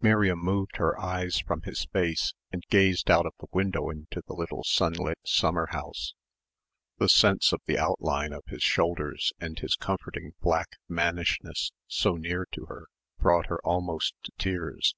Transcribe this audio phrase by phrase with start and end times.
[0.00, 4.32] Miriam moved her eyes from his face and gazed out of the window into the
[4.34, 6.12] little sunlit summer house.
[6.98, 12.48] The sense of the outline of his shoulders and his comforting black mannishness so near
[12.50, 12.88] to her
[13.20, 14.96] brought her almost to tears.